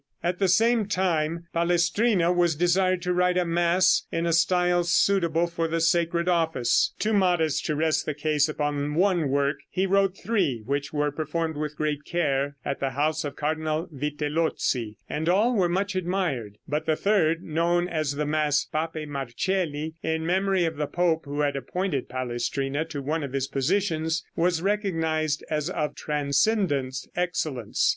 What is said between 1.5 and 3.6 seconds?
Palestrina was desired to write a